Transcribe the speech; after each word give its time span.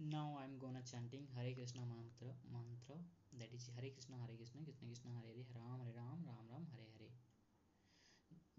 now 0.00 0.38
i'm 0.40 0.56
gonna 0.58 0.80
chanting 0.82 1.28
hare 1.36 1.52
krishna 1.52 1.84
mantra 1.84 2.32
mantra. 2.50 2.96
That 3.38 3.52
is 3.52 3.68
hare 3.76 3.90
krishna 3.92 4.16
hare 4.16 4.32
krishna 4.34 4.64
krishna 4.64 4.88
krishna, 4.88 5.10
hare 5.12 5.28
hare, 5.28 5.44
ram 5.54 5.78
hare 5.84 5.92
ram 5.92 6.24
ram 6.24 6.44
ram, 6.48 6.64
hare 6.72 6.88
hare. 6.96 7.10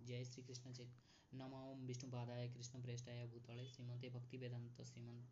जय 0.05 0.23
श्री 0.25 0.41
कृष्ण 0.43 0.71
चेत 0.73 0.93
नमो 1.39 1.59
विष्णुपादाय 1.87 2.47
कृष्ण 2.53 2.81
प्रेष्ठाय 2.81 3.25
भूतले 3.33 3.65
श्रीमते 3.67 4.09
भक्ति 4.09 4.37
वेदांत 4.37 4.81
श्रीमंत 4.89 5.27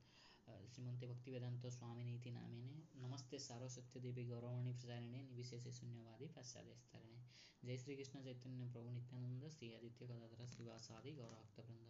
श्रीमंते 0.74 1.08
भक्ति 1.08 1.32
वेदांत 1.32 1.66
स्वामिनीति 1.78 2.32
नामिने 2.32 2.76
नमस्ते 3.06 3.40
सारस्वती 3.48 4.00
देवी 4.00 4.26
गौरवाणी 4.30 4.74
प्रचारिणे 4.74 5.22
निर्विशेष 5.24 5.68
शून्यवादी 5.80 6.28
पाश्चात्यस्तरणे 6.36 7.20
जय 7.66 7.78
श्री 7.84 7.96
कृष्ण 7.96 8.22
चैतन्य 8.24 8.68
प्रभु 8.74 8.92
नित्यानंद 8.92 9.50
श्री 9.58 9.74
आदित्य 9.76 10.06
गदाधर 10.14 10.46
श्रीवासादि 10.54 11.12
गौरभक्त 11.22 11.60
वृंद 11.60 11.90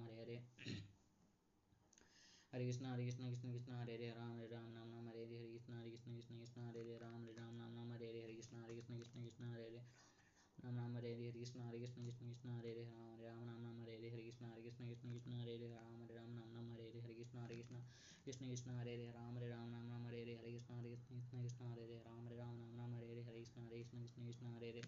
हरे 2.53 2.65
कृष्ण 2.65 2.85
हरे 2.85 3.03
कृष्ण 3.05 3.27
कृष्ण 3.29 3.51
कृष्ण 3.51 3.73
हरे 3.73 3.93
हरे 3.93 4.07
राम 4.15 4.31
हरे 4.37 4.47
राम 4.53 4.73
राम 4.75 4.89
राम 4.93 5.07
हरे 5.07 5.19
हरे 5.19 5.35
हरे 5.35 5.51
कृष्ण 5.51 5.73
हरे 5.73 5.91
कृष्ण 5.91 6.15
कृष्ण 6.15 6.39
कृष्ण 6.39 6.61
हरे 6.61 6.81
हरे 6.81 6.97
राम 6.97 7.21
हरे 7.23 7.33
राम 7.37 7.59
राम 7.59 7.75
राम 7.77 7.91
हरे 7.91 8.07
हरे 8.07 8.21
हरे 8.21 8.33
कृष्ण 8.33 8.57
हरे 8.57 8.75
कृष्ण 8.75 8.95
कृष्ण 8.95 9.23
कृष्ण 9.23 9.45
हरे 9.45 9.59
हरे 9.59 9.73
राम 9.73 10.73
राम 10.73 10.95
हरे 10.97 11.11
हरे 11.13 11.29
हरे 11.29 11.31
कृष्ण 11.31 11.61
हरे 11.61 11.79
कृष्ण 11.79 12.03
कृष्ण 12.05 12.31
कृष्ण 12.31 12.49
हरे 12.49 12.71
हरे 12.71 12.83
राम 12.85 13.13
हरे 13.13 13.25
राम 13.25 13.47
राम 13.47 13.63
राम 13.65 13.79
हरे 13.79 13.93
हरे 13.93 14.09
हरे 14.09 14.23
कृष्ण 14.23 14.43
हरे 14.43 14.61
कृष्ण 14.61 14.81
कृष्ण 14.83 15.13
कृष्ण 15.13 15.41
हरे 15.41 15.61
हरे 15.61 15.67
राम 15.77 15.95
हरे 15.95 16.15
राम 16.15 16.37
राम 16.37 16.53
राम 16.53 16.71
हरे 16.71 16.83
हरे 16.83 16.99
हरे 16.99 17.13
कृष्ण 17.13 17.39
हरे 17.39 17.55
कृष्ण 17.55 17.79
कृष्ण 18.25 18.49
कृष्ण 18.49 18.71
हरे 18.71 18.93
हरे 18.93 19.07
राम 19.07 19.37
हरे 19.37 19.47
राम 19.47 19.73
राम 19.73 19.89
राम 19.89 20.05
हरे 20.05 20.21
हरे 20.21 20.33
हरे 20.33 20.51
कृष्ण 20.51 20.73
हरे 20.75 20.89
कृष्ण 20.89 21.15
कृष्ण 21.15 21.41
कृष्ण 21.41 21.65
हरे 21.69 21.85
हरे 21.85 22.01
राम 22.01 22.27
हरे 22.27 22.37
राम 22.37 22.59
राम 22.59 22.77
राम 22.77 22.93
हरे 22.93 23.05
हरे 23.05 23.23
हरे 23.23 23.39
कृष्ण 23.39 23.61
हरे 23.61 23.83
कृष्ण 23.83 24.01
कृष्ण 24.01 24.25
कृष्ण 24.25 24.45
हरे 24.45 24.67
हरे 24.67 24.79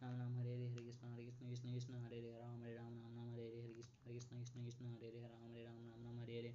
राम 0.00 0.20
राम 0.20 0.38
हरे 0.38 0.52
हरे 0.52 0.68
हरे 0.68 0.82
कृष्ण 0.82 1.12
हरे 1.12 1.24
कृष्ण 1.24 1.48
कृष्ण 1.48 1.72
कृष्ण 1.72 1.94
हरे 1.94 2.18
हरे 2.18 2.38
राम 2.38 2.62
हरे 2.62 2.74
राम 2.74 3.00
राम 3.00 3.16
राम 3.16 3.32
हरे 3.32 3.46
हरे 3.46 3.62
हरे 3.62 3.74
कृष्ण 3.74 4.04
हरे 4.04 4.14
कृष्ण 4.14 4.36
कृष्ण 4.36 4.64
कृष्ण 4.64 4.86
हरे 4.86 5.06
हरे 5.06 5.20
राम 5.22 5.50
हरे 5.50 5.64
Ram 5.64 5.88
Ram 5.88 6.04
Ram 6.04 6.20
Hare 6.20 6.38
Hare 6.38 6.54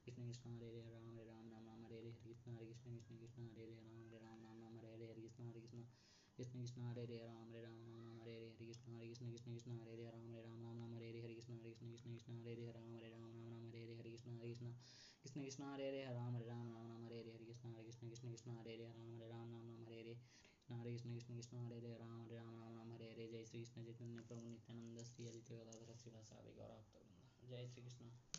Krishna 0.00 0.24
Hare 0.24 0.80
Hare 0.80 0.96
Ram 0.96 1.12
Hare 1.12 1.28
Ram 1.28 1.44
Ram 1.52 1.64
Ram 1.68 1.84
Hare 1.84 2.00
Hare 2.00 2.08
Hare 2.08 2.24
Krishna 2.24 2.56
Hare 2.56 2.64
Krishna 2.64 2.96
Krishna 2.96 3.20
Krishna 3.20 3.44
Hare 3.52 3.68
Hare 3.68 3.84
Ram 3.84 4.00
Hare 4.08 4.16
Ram 4.24 4.40
Ram 4.40 4.56
Ram 4.64 4.72
Hare 4.80 4.96
Hare 4.96 5.12
Hare 5.12 5.20
Krishna 5.20 5.44
Hare 5.52 5.60
Krishna 5.60 5.84
Krishna 6.32 6.56
Krishna 6.64 6.88
Hare 6.88 7.04
Hare 7.04 7.28
Ram 7.28 7.52
Hare 7.52 7.68
Ram 7.68 7.84
Ram 7.84 8.00
Ram 8.00 8.16
Hare 8.24 8.32
Hare 8.32 8.48
Hare 8.48 8.64
Krishna 8.64 8.96
Hare 8.96 9.12
Krishna 9.12 9.28
Krishna 9.28 9.52
Krishna 9.52 9.76
Hare 9.76 10.00
Hare 10.00 10.16
Ram 10.16 10.32
Hare 10.32 10.48
Ram 10.48 10.64
Ram 10.64 10.80
Ram 10.80 10.96
Hare 10.96 11.12
Hare 11.12 11.20
Hare 11.20 11.36
Krishna 11.36 11.60
Hare 11.60 11.68
Krishna 11.68 11.90
Krishna 11.92 12.16
Krishna 12.16 12.38
Hare 12.40 12.56
Hare 12.56 12.72
Ram 12.72 12.92
Hare 12.96 13.12
Ram 13.12 13.34
Ram 13.36 13.52
Ram 13.52 13.72
Hare 13.72 13.80
Hare 13.80 13.90
Hare 13.90 14.08
Krishna 14.08 14.40
Hare 14.40 14.56
Krishna 14.56 14.88
Krishna 14.88 15.12
Krishna 15.28 15.68
Hare 15.70 15.92
Hare 16.00 16.16
Ram 16.16 16.32
Hare 16.32 16.48
Ram 16.48 16.68
Ram 16.72 16.88
Ram 16.88 17.02
Hare 17.04 17.20
Hare 17.20 17.30
Hare 17.30 17.44
Krishna 17.44 17.70
Hare 17.70 17.84
Krishna 17.84 18.08
Krishna 18.08 18.28
Krishna 18.30 18.52
Hare 18.56 18.72
Hare 18.72 18.88
Ram 18.88 19.12
Hare 19.20 19.28
Ram 19.28 19.48
Ram 19.52 19.68
Ram 19.68 19.84
Hare 19.84 20.00
Hare 20.00 20.16
Hare 20.70 20.88
Krishna 20.88 21.12
Krishna 21.12 21.34
Krishna 21.36 21.58
Hare 21.60 21.80
Hare 21.84 22.00
Ram 22.00 22.16
Hare 22.24 22.40
Ram 22.40 22.56
Ram 22.62 22.72
Ram 22.78 22.90
Hare 22.96 23.10
Hare 23.10 23.26
Jai 23.28 23.44
Shri 23.44 23.60
Krishna 23.60 23.82
Chaitanya 23.84 24.22
Prabhu 24.24 24.48
Nityananda 24.48 25.02
Sri 25.04 25.28
Aditya 25.28 25.60
Gadadhara 25.60 25.94
Srivasadi 26.00 26.56
Gaura 26.56 26.78
Bhakta 26.78 27.44
Jai 27.50 27.66
Shri 27.68 27.82
Krishna 27.84 28.29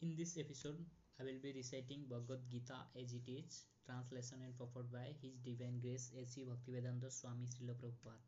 In 0.00 0.14
this 0.14 0.38
episode, 0.38 0.78
I 1.18 1.24
will 1.24 1.40
be 1.42 1.52
reciting 1.52 2.04
Bhagavad 2.08 2.38
Gita 2.48 2.86
as 2.94 3.12
it 3.12 3.26
is, 3.26 3.64
translation 3.84 4.38
and 4.44 4.56
purport 4.56 4.92
by 4.92 5.10
His 5.20 5.34
Divine 5.42 5.80
Grace 5.80 6.12
A.C. 6.16 6.44
Bhaktivedanta 6.46 7.10
Swami 7.10 7.46
Srila 7.46 7.74
Prabhupada. 7.74 8.22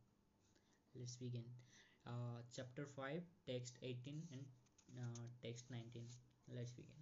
Let's 0.98 1.14
begin. 1.14 1.44
Uh, 2.04 2.42
chapter 2.52 2.86
5, 2.86 3.22
text 3.46 3.78
18 3.84 4.20
and 4.32 4.44
uh, 4.98 5.22
text 5.44 5.66
19. 5.70 6.02
Let's 6.52 6.72
begin. 6.72 6.98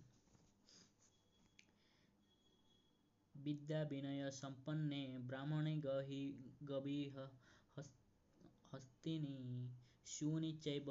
विद्या 3.44 3.82
विनय 3.90 4.30
संपन्ने 4.34 5.02
ब्राह्मणे 5.28 5.74
गहि 5.84 6.22
गवीह 6.70 7.18
हस्तिनि 8.72 9.36
शूनि 10.12 10.52
चैव 10.64 10.90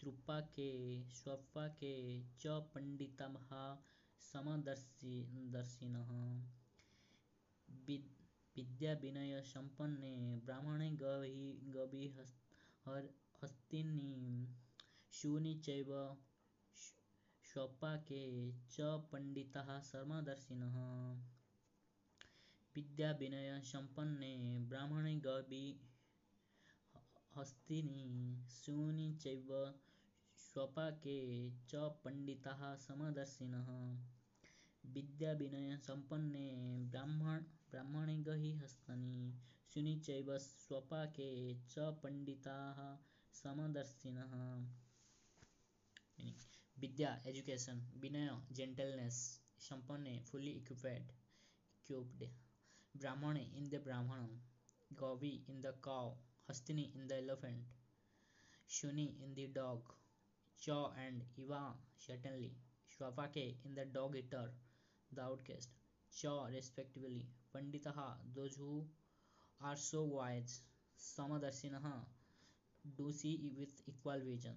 श्रुपाके 0.00 0.68
स्वपाके 1.10 1.92
च 2.40 2.46
पण्डिताः 2.46 3.48
समदर्शि, 4.20 5.14
दर्शिनः। 5.52 6.10
विद्या 8.56 8.92
विनय 8.92 9.42
संपन्ने, 9.42 10.40
ब्राह्मणे 10.44 10.90
गहि 10.90 11.60
गवीह 11.64 12.20
हस्तिनि, 13.42 14.48
शूनि 15.12 15.54
चैव 15.54 15.90
स्वपाके 17.44 18.52
च 18.52 18.76
पण्डिताः 18.80 19.78
समदर्शिनः 19.80 20.78
विद्या 22.76 23.10
विनय 23.12 23.60
संपन्ने, 23.64 24.58
ब्राह्मणे 24.58 25.14
गवि, 25.16 25.80
हस्तिनि, 27.36 28.42
शूनि 28.50 29.14
चैव 29.22 29.74
स्वपके 30.38 31.14
च 31.50 31.74
पण्डितः 32.04 32.76
समदर्शिनः। 32.76 33.68
विद्याविनयसम्पन्ने 34.92 36.44
ब्राह्मण 36.90 37.40
ब्राह्मणे 37.70 38.16
गहि 38.18 38.52
हस्तनि। 38.54 39.16
शुनिचैव 39.74 40.38
स्वपाके 40.38 41.28
च 41.54 41.74
पण्डिताः 41.78 42.80
समदर्शिनः। 43.32 44.34
विद्या, 46.78 47.22
एजुकेशन, 47.26 47.92
विनय, 47.96 48.30
जेंटलनेस 48.52 49.42
संपन्न 49.58 50.18
फुली 50.24 50.50
इक्विपेड 50.50 51.12
क्यूब्ड 51.86 52.28
ब्राह्मण, 52.96 53.36
इन 53.36 53.68
द 53.68 53.74
ब्राह्मण। 53.84 54.26
गौवी, 54.92 55.46
इन 55.50 55.60
द 55.62 55.66
काउ। 55.84 56.16
हस्तिनी, 56.50 56.82
in 56.82 57.06
the 57.06 57.12
elephant. 57.12 57.68
शुनि, 58.68 59.04
in 59.04 59.34
the 59.34 59.52
dog. 59.54 59.94
Cha 60.60 60.92
and 61.06 61.22
Iva 61.36 61.74
certainly, 61.96 62.52
Swapake 62.88 63.56
in 63.64 63.74
the 63.74 63.84
dog 63.84 64.16
eater, 64.16 64.50
the 65.12 65.22
outcast, 65.22 65.70
Cha 66.10 66.46
respectively, 66.46 67.26
Panditaha 67.54 68.16
those 68.34 68.56
who 68.56 68.84
are 69.62 69.76
so 69.76 70.02
wise, 70.02 70.62
Samadarshinaha 70.98 72.04
do 72.96 73.12
see 73.12 73.52
with 73.56 73.80
equal 73.86 74.20
vision. 74.20 74.56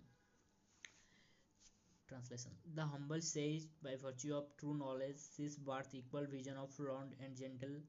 Translation 2.08 2.52
The 2.74 2.86
humble 2.86 3.22
sage, 3.22 3.68
by 3.84 3.96
virtue 3.96 4.36
of 4.36 4.58
true 4.58 4.74
knowledge, 4.78 5.18
sees 5.18 5.56
birth 5.56 5.94
equal 5.94 6.26
vision 6.26 6.58
of 6.58 6.78
learned 6.80 7.16
and 7.24 7.38
gentle 7.38 7.82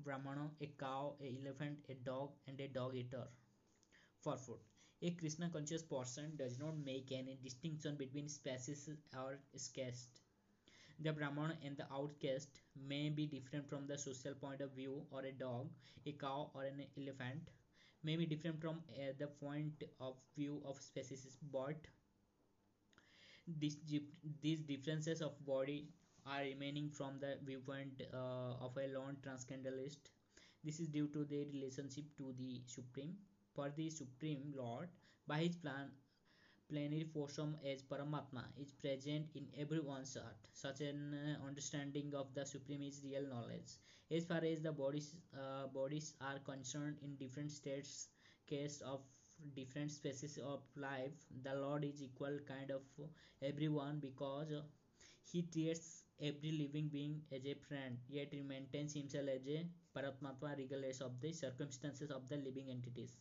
brahmana, 0.00 0.50
a 0.60 0.66
cow, 0.78 1.16
a 1.20 1.38
elephant, 1.40 1.78
a 1.88 1.94
dog, 1.94 2.30
and 2.46 2.60
a 2.60 2.68
dog 2.68 2.94
eater. 2.94 3.28
For 4.20 4.36
food. 4.36 4.58
A 5.02 5.10
Krishna 5.10 5.48
conscious 5.48 5.82
person 5.82 6.36
does 6.36 6.58
not 6.58 6.76
make 6.78 7.10
any 7.10 7.36
distinction 7.42 7.96
between 7.96 8.28
species 8.28 8.88
or 9.16 9.38
caste. 9.74 10.20
The 11.00 11.12
Brahman 11.12 11.56
and 11.64 11.76
the 11.76 11.86
outcast 11.92 12.60
may 12.76 13.08
be 13.08 13.26
different 13.26 13.68
from 13.68 13.86
the 13.86 13.98
social 13.98 14.34
point 14.34 14.60
of 14.60 14.72
view, 14.72 15.06
or 15.10 15.24
a 15.24 15.32
dog, 15.32 15.68
a 16.06 16.12
cow, 16.12 16.50
or 16.54 16.64
an 16.64 16.84
elephant 16.96 17.50
may 18.02 18.16
be 18.16 18.26
different 18.26 18.60
from 18.60 18.82
uh, 18.90 19.12
the 19.18 19.26
point 19.26 19.84
of 20.00 20.16
view 20.36 20.62
of 20.64 20.80
species, 20.80 21.38
but 21.52 21.76
these, 23.58 23.76
these 24.40 24.60
differences 24.60 25.20
of 25.22 25.32
body 25.46 25.88
are 26.26 26.42
remaining 26.42 26.90
from 26.90 27.18
the 27.20 27.38
viewpoint 27.44 28.02
uh, 28.12 28.64
of 28.64 28.76
a 28.76 28.86
lone 28.94 29.16
transcendentalist. 29.22 30.10
This 30.64 30.80
is 30.80 30.88
due 30.88 31.08
to 31.08 31.24
their 31.24 31.46
relationship 31.52 32.04
to 32.18 32.34
the 32.38 32.60
Supreme. 32.66 33.16
For 33.58 33.70
the 33.74 33.90
Supreme 33.90 34.54
Lord, 34.56 34.88
by 35.26 35.38
his 35.38 35.56
plan, 35.56 35.90
force 37.12 37.40
as 37.66 37.82
Paramatma 37.82 38.44
is 38.56 38.70
present 38.70 39.26
in 39.34 39.48
everyone's 39.58 40.14
heart. 40.14 40.36
Such 40.52 40.80
an 40.80 41.12
uh, 41.12 41.44
understanding 41.44 42.14
of 42.14 42.32
the 42.34 42.46
Supreme 42.46 42.82
is 42.82 43.02
real 43.02 43.26
knowledge. 43.28 43.72
As 44.12 44.24
far 44.26 44.44
as 44.44 44.62
the 44.62 44.70
bodies 44.70 45.16
uh, 45.36 45.66
bodies 45.66 46.14
are 46.20 46.38
concerned 46.38 46.98
in 47.02 47.16
different 47.16 47.50
states, 47.50 48.10
case 48.46 48.80
of 48.80 49.00
different 49.56 49.90
species 49.90 50.38
of 50.38 50.62
life, 50.76 51.18
the 51.42 51.56
Lord 51.56 51.84
is 51.84 52.00
equal 52.00 52.38
kind 52.46 52.70
of 52.70 52.82
everyone 53.42 53.98
because 53.98 54.52
he 55.32 55.42
treats 55.42 56.04
every 56.20 56.52
living 56.52 56.90
being 56.90 57.22
as 57.32 57.44
a 57.44 57.54
friend, 57.54 57.98
yet 58.08 58.28
he 58.32 58.40
maintains 58.40 58.94
himself 58.94 59.26
as 59.34 59.44
a 59.48 59.66
Paratmatma 59.96 60.56
regardless 60.56 61.00
of 61.00 61.20
the 61.20 61.32
circumstances 61.32 62.12
of 62.12 62.28
the 62.28 62.36
living 62.36 62.70
entities. 62.70 63.16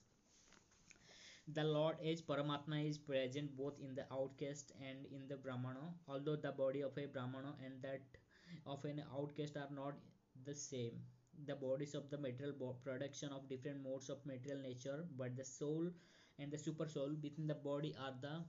The 1.47 1.63
Lord 1.63 1.97
is 2.01 2.21
Paramatma 2.21 2.87
is 2.87 2.97
present 2.97 3.57
both 3.57 3.79
in 3.79 3.95
the 3.95 4.05
outcast 4.13 4.71
and 4.79 5.05
in 5.07 5.27
the 5.27 5.37
Brahmana, 5.37 5.93
although 6.07 6.35
the 6.35 6.51
body 6.51 6.81
of 6.81 6.97
a 6.97 7.05
Brahmana 7.07 7.55
and 7.65 7.81
that 7.81 8.01
of 8.65 8.85
an 8.85 9.03
outcast 9.13 9.57
are 9.57 9.69
not 9.73 9.95
the 10.45 10.53
same. 10.53 11.01
The 11.45 11.55
bodies 11.55 11.95
of 11.95 12.09
the 12.09 12.17
material 12.17 12.77
production 12.83 13.31
of 13.31 13.49
different 13.49 13.81
modes 13.81 14.09
of 14.09 14.25
material 14.25 14.61
nature, 14.61 15.05
but 15.17 15.35
the 15.35 15.45
soul 15.45 15.89
and 16.37 16.51
the 16.51 16.57
super 16.59 16.87
soul 16.87 17.15
within 17.23 17.47
the 17.47 17.55
body 17.55 17.95
are 17.99 18.13
the 18.21 18.43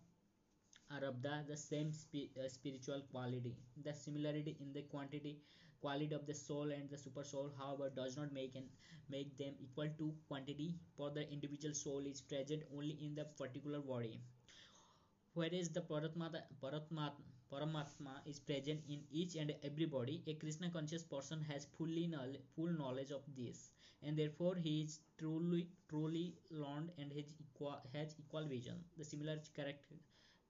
are 0.91 1.05
of 1.05 1.23
the, 1.23 1.45
the 1.47 1.57
same 1.57 1.93
spi 1.93 2.31
uh, 2.39 2.49
spiritual 2.49 3.03
quality. 3.13 3.57
The 3.85 3.95
similarity 3.95 4.57
in 4.61 4.73
the 4.73 4.83
quantity 4.83 5.39
quality 5.81 6.15
of 6.15 6.27
the 6.27 6.35
soul 6.35 6.71
and 6.71 6.89
the 6.91 6.99
super 6.99 7.25
soul, 7.25 7.51
however, 7.59 7.91
does 7.95 8.17
not 8.17 8.33
make 8.33 8.55
and 8.55 8.67
make 9.11 9.37
them 9.37 9.55
equal 9.61 9.89
to 9.99 10.15
quantity, 10.29 10.75
for 10.97 11.11
the 11.11 11.31
individual 11.31 11.75
soul 11.75 12.01
is 12.07 12.21
present 12.21 12.63
only 12.75 12.99
in 13.03 13.15
the 13.15 13.25
particular 13.25 13.81
body. 13.81 14.21
Whereas 15.35 15.71
the 15.71 15.81
Paratmata, 15.81 16.43
Paratmat, 16.63 17.13
Paramatma 17.51 18.21
is 18.27 18.39
present 18.39 18.83
in 18.89 19.01
each 19.11 19.35
and 19.37 19.55
every 19.63 19.87
body, 19.87 20.23
a 20.27 20.35
Krishna 20.35 20.69
conscious 20.71 21.03
person 21.03 21.43
has 21.49 21.67
fully 21.79 22.11
full 22.55 22.73
knowledge 22.73 23.11
of 23.11 23.23
this, 23.37 23.71
and 24.03 24.19
therefore 24.19 24.57
he 24.57 24.83
is 24.83 25.01
truly 25.19 25.69
truly 25.89 26.35
learned 26.51 26.91
and 26.99 27.11
has 27.13 27.33
equal, 27.41 27.81
has 27.95 28.15
equal 28.19 28.47
vision. 28.47 28.85
The 28.99 29.05
similar 29.05 29.39
character 29.57 29.97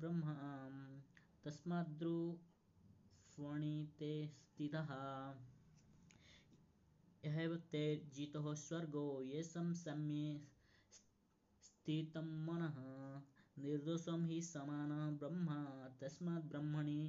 ब्रह्म 0.00 0.22
तस्माद्रु 1.44 2.36
फणिते 3.36 4.28
स्थितः 4.28 4.90
ते 7.24 7.82
जितः 8.14 8.52
स्वर्गो 8.54 9.04
येषां 9.22 9.72
सम्ये 9.74 10.30
स्थितं 11.64 12.30
मनः 12.46 12.80
निर्दोषं 13.62 14.26
हि 14.28 14.40
समानः 14.42 15.10
ब्रह्म 15.18 15.54
तस्मात् 16.00 16.48
ब्रह्मणि 16.50 17.00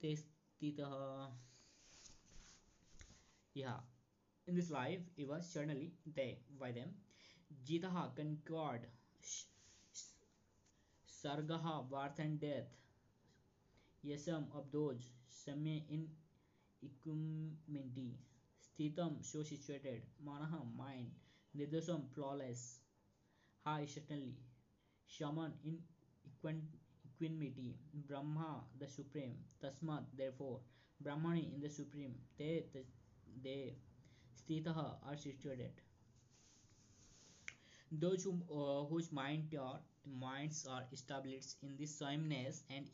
ते 0.00 0.14
स्थितः 0.16 0.98
Yeah, 3.54 3.80
in 4.46 4.54
this 4.54 4.70
life, 4.70 5.00
it 5.16 5.28
was 5.28 5.44
suddenly 5.44 5.92
they 6.14 6.38
by 6.58 6.70
them. 6.70 6.90
Jitaha 7.66 8.14
conquered 8.14 8.86
Sargaha, 11.04 11.90
birth 11.90 12.20
and 12.20 12.40
death. 12.40 12.68
Yesam 14.06 14.44
of 14.54 14.70
those, 14.72 15.10
Samya 15.30 15.82
in 15.90 16.08
equanimity, 16.82 18.14
Sthitam 18.80 19.22
so 19.22 19.42
situated, 19.42 20.00
Manaha 20.26 20.64
mind, 20.74 21.10
Nidasam 21.54 22.08
flawless, 22.14 22.80
Ha 23.66 23.80
certainly, 23.84 24.38
Shaman 25.06 25.52
in 25.62 25.82
equanimity, 27.04 27.76
Brahma 27.92 28.64
the 28.78 28.88
supreme, 28.88 29.36
Tasmat 29.62 30.04
therefore, 30.16 30.60
Brahmani 31.04 31.52
in 31.54 31.60
the 31.60 31.68
supreme, 31.68 32.14
Te 32.38 32.64
they 33.44 33.76
Sthitaha 34.34 34.96
are 35.06 35.16
situated. 35.16 35.72
Those 37.92 38.26
uh, 38.26 38.84
whose 38.84 39.12
minds 39.12 39.54
are 40.66 40.84
established 40.90 41.56
in 41.62 41.76
the 41.76 41.84
sameness 41.84 42.62
and 42.70 42.86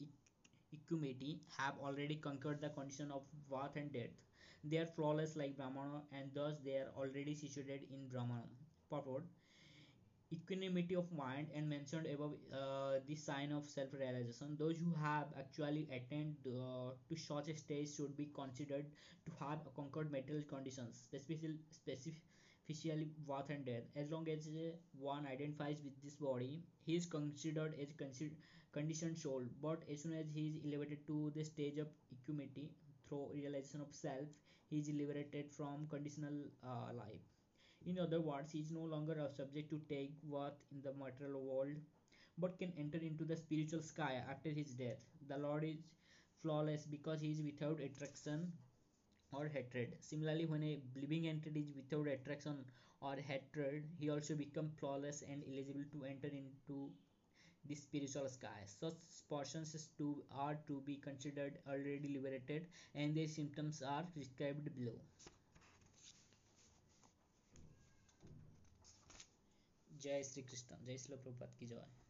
equanimity 0.75 1.43
have 1.59 1.75
already 1.81 2.17
conquered 2.17 2.61
the 2.61 2.71
condition 2.71 3.13
of 3.13 3.23
birth 3.49 3.77
and 3.77 3.93
death. 3.93 4.26
They 4.67 4.77
are 4.79 4.87
flawless 4.87 5.35
like 5.37 5.57
Brahmana 5.57 6.03
and 6.13 6.31
thus 6.35 6.57
they 6.65 6.77
are 6.77 6.93
already 6.99 7.35
situated 7.35 7.87
in 7.91 8.09
Brahmana. 8.09 8.45
Purport 8.91 9.25
Equanimity 10.33 10.95
of 10.95 11.11
mind 11.13 11.49
and 11.55 11.69
mentioned 11.69 12.07
above 12.07 12.35
uh, 12.53 12.99
the 13.09 13.15
sign 13.17 13.51
of 13.53 13.65
self-realization. 13.65 14.57
Those 14.59 14.77
who 14.79 14.93
have 15.03 15.27
actually 15.39 15.89
attained 15.93 16.37
uh, 16.47 16.91
to 17.09 17.17
such 17.17 17.49
a 17.49 17.57
stage 17.57 17.95
should 17.95 18.17
be 18.17 18.27
considered 18.35 18.87
to 19.25 19.33
have 19.41 19.59
conquered 19.75 20.11
material 20.13 20.45
conditions, 20.49 20.97
specifically, 21.05 21.59
specifically 21.71 23.09
birth 23.27 23.51
and 23.51 23.65
death. 23.65 23.85
As 23.97 24.11
long 24.11 24.29
as 24.29 24.47
uh, 24.49 24.71
one 24.99 25.27
identifies 25.27 25.81
with 25.85 25.95
this 26.03 26.15
body, 26.17 26.63
he 26.85 26.95
is 26.97 27.07
considered 27.07 27.75
as 27.81 27.89
conditioned 28.73 29.17
soul 29.19 29.43
but 29.63 29.83
as 29.91 30.03
soon 30.03 30.13
as 30.15 30.27
he 30.35 30.49
is 30.49 30.57
elevated 30.67 31.07
to 31.07 31.33
the 31.35 31.43
stage 31.45 31.79
of 31.79 31.89
equanimity 32.13 32.71
through 33.09 33.31
realization 33.35 33.81
of 33.81 33.89
self 33.93 34.29
he 34.71 34.79
is 34.79 34.89
liberated 34.91 35.51
from 35.53 35.87
conditional 35.89 36.39
uh, 36.65 36.93
life. 36.95 37.27
In 37.87 37.99
other 37.99 38.21
words 38.21 38.53
he 38.53 38.61
is 38.61 38.71
no 38.71 38.83
longer 38.83 39.15
a 39.15 39.31
subject 39.31 39.71
to 39.71 39.81
take 39.89 40.21
birth 40.23 40.61
in 40.73 40.83
the 40.83 40.93
material 40.93 41.43
world 41.43 41.77
but 42.39 42.59
can 42.59 42.73
enter 42.79 42.99
into 42.99 43.25
the 43.25 43.37
spiritual 43.37 43.83
sky 43.83 44.23
after 44.31 44.51
his 44.51 44.75
death. 44.75 44.99
The 45.29 45.39
lord 45.39 45.65
is 45.65 45.79
flawless 46.43 46.87
because 46.87 47.21
he 47.21 47.31
is 47.33 47.43
without 47.43 47.81
attraction 47.81 48.53
or 49.33 49.47
hatred. 49.49 49.97
Similarly 50.01 50.47
when 50.47 50.63
a 50.65 50.81
living 51.01 51.29
entity 51.29 51.61
is 51.61 51.75
without 51.77 52.09
attraction 52.09 52.65
or 53.01 53.17
hatred 53.17 53.85
he 53.99 54.11
also 54.11 54.35
becomes 54.35 54.73
flawless 54.79 55.23
and 55.23 55.43
eligible 55.47 55.85
to 55.93 56.05
enter 56.05 56.29
into 56.29 56.91
the 57.69 57.75
spiritual 57.75 58.29
sky. 58.29 58.65
Such 58.65 58.95
persons 59.31 59.89
to, 59.99 60.23
are 60.35 60.59
to 60.67 60.83
be 60.87 60.97
considered 60.97 61.59
already 61.69 62.11
liberated 62.15 62.67
and 62.95 63.17
their 63.17 63.29
symptoms 63.29 63.83
are 63.83 64.05
described 64.15 64.75
below. 64.77 64.99
जय 70.03 70.23
श्री 70.23 70.43
कृष्ण 70.43 70.77
जय 70.87 70.99
श्री 70.99 71.17
प्रभुपाद 71.17 71.55
की 71.59 71.67
जय 71.67 72.06